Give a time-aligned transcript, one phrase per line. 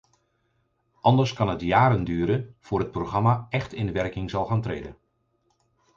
[1.01, 4.97] Anders kan het jaren duren voor het programma echt in werking zal gaan treden.